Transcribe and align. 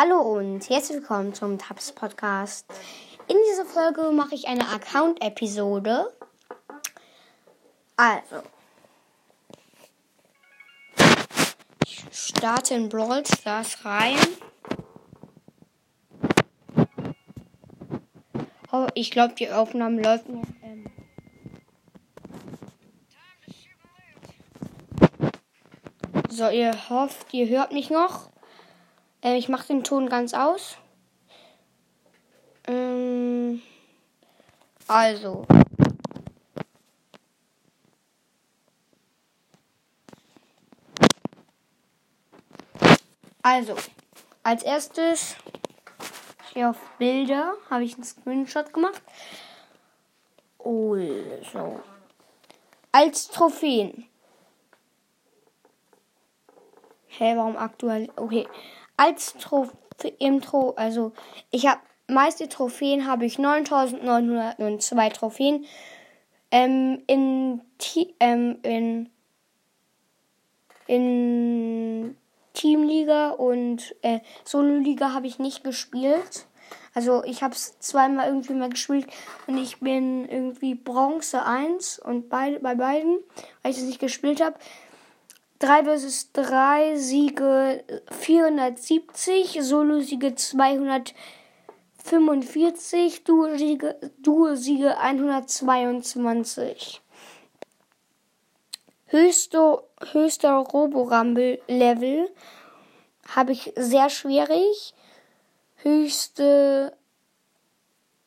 Hallo 0.00 0.20
und 0.20 0.70
herzlich 0.70 0.98
willkommen 0.98 1.34
zum 1.34 1.58
Tabs 1.58 1.90
Podcast. 1.90 2.64
In 3.26 3.36
dieser 3.50 3.64
Folge 3.64 4.12
mache 4.12 4.36
ich 4.36 4.46
eine 4.46 4.68
Account-Episode. 4.68 6.14
Also, 7.96 8.44
ich 11.84 12.04
starte 12.12 12.74
in 12.74 12.88
Brawl 12.88 13.24
Stars 13.26 13.84
rein. 13.84 14.16
Oh, 18.70 18.86
ich 18.94 19.10
glaube, 19.10 19.34
die 19.34 19.50
Aufnahme 19.50 20.00
läuft 20.00 20.28
noch. 20.28 20.44
Ähm 20.62 20.92
so, 26.28 26.48
ihr 26.50 26.88
hofft, 26.88 27.34
ihr 27.34 27.48
hört 27.48 27.72
mich 27.72 27.90
noch. 27.90 28.30
Äh, 29.28 29.36
ich 29.36 29.48
mache 29.48 29.66
den 29.66 29.84
Ton 29.84 30.08
ganz 30.08 30.32
aus. 30.32 30.78
Ähm, 32.66 33.62
also. 34.86 35.46
Also, 43.42 43.76
als 44.42 44.62
erstes 44.62 45.36
hier 46.52 46.70
auf 46.70 46.76
Bilder 46.98 47.54
habe 47.70 47.84
ich 47.84 47.94
einen 47.94 48.04
Screenshot 48.04 48.72
gemacht. 48.72 49.02
Also, 50.58 51.80
als 52.92 53.28
Trophäen. 53.28 54.06
Hä, 57.06 57.24
hey, 57.24 57.36
warum 57.36 57.56
aktuell? 57.56 58.10
Okay, 58.16 58.46
als 58.98 59.32
Trophäe 59.38 59.72
im 60.18 60.42
Tro 60.42 60.74
also 60.76 61.12
ich 61.50 61.66
habe 61.66 61.80
meiste 62.08 62.48
Trophäen 62.48 63.06
habe 63.06 63.26
ich 63.26 63.38
9902 63.38 65.08
Trophäen. 65.10 65.66
Ähm, 66.50 67.02
in, 67.06 67.60
ähm, 68.20 68.58
in, 68.62 69.10
in 70.86 72.16
Teamliga 72.54 73.30
und 73.30 73.94
äh, 74.00 74.20
Solo-Liga 74.44 75.12
habe 75.12 75.26
ich 75.26 75.38
nicht 75.38 75.62
gespielt. 75.62 76.46
Also 76.94 77.22
ich 77.24 77.42
habe 77.42 77.54
es 77.54 77.78
zweimal 77.80 78.28
irgendwie 78.28 78.54
mal 78.54 78.70
gespielt 78.70 79.06
und 79.46 79.58
ich 79.58 79.78
bin 79.80 80.26
irgendwie 80.26 80.74
Bronze 80.74 81.44
1 81.44 81.98
und 81.98 82.30
bei, 82.30 82.58
bei 82.60 82.74
beiden, 82.74 83.18
weil 83.62 83.72
ich 83.72 83.78
es 83.78 83.84
nicht 83.84 84.00
gespielt 84.00 84.42
habe, 84.42 84.56
3 85.58 85.84
vs 85.84 86.32
3 86.32 86.96
Siege 86.96 87.84
470, 88.10 89.60
Solo-Siege 89.60 90.36
245, 90.36 93.24
Duo-Siege 93.24 93.96
Duo 94.18 94.54
-Siege 94.54 94.96
122. 94.96 97.02
Höchste, 99.06 99.82
höchster 100.12 100.58
Roborumble-Level 100.58 102.30
habe 103.34 103.52
ich 103.52 103.72
sehr 103.74 104.10
schwierig. 104.10 104.94
Höchste 105.76 106.96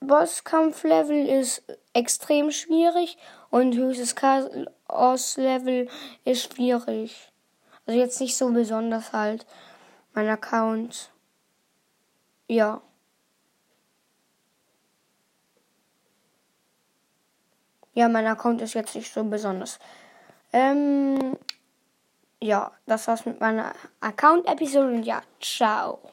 Bosskampf-Level 0.00 1.26
ist 1.26 1.62
extrem 1.92 2.50
schwierig 2.50 3.18
und 3.50 3.74
höchstes 3.74 4.14
Chaos-Level 4.14 5.88
ist 6.24 6.52
schwierig. 6.52 7.32
Also 7.86 7.98
jetzt 7.98 8.20
nicht 8.20 8.36
so 8.36 8.50
besonders 8.50 9.12
halt. 9.12 9.46
Mein 10.12 10.28
Account. 10.28 11.10
Ja. 12.46 12.80
Ja, 17.94 18.08
mein 18.08 18.26
Account 18.26 18.62
ist 18.62 18.74
jetzt 18.74 18.94
nicht 18.94 19.12
so 19.12 19.24
besonders. 19.24 19.78
Ähm, 20.52 21.36
ja, 22.40 22.70
das 22.86 23.08
war's 23.08 23.26
mit 23.26 23.40
meiner 23.40 23.72
Account-Episode 24.00 24.94
und 24.94 25.02
ja, 25.02 25.20
ciao. 25.40 26.12